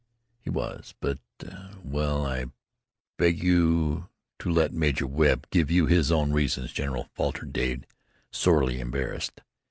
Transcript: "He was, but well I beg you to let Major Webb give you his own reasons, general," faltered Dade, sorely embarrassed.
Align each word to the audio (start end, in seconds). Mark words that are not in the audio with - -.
"He 0.39 0.49
was, 0.49 0.95
but 0.99 1.19
well 1.83 2.25
I 2.25 2.45
beg 3.17 3.43
you 3.43 4.09
to 4.39 4.49
let 4.49 4.73
Major 4.73 5.05
Webb 5.05 5.47
give 5.51 5.69
you 5.69 5.85
his 5.85 6.11
own 6.11 6.31
reasons, 6.33 6.73
general," 6.73 7.09
faltered 7.13 7.53
Dade, 7.53 7.85
sorely 8.31 8.79
embarrassed. 8.79 9.41